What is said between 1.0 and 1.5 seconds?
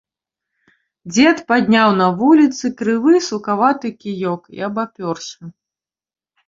Дзед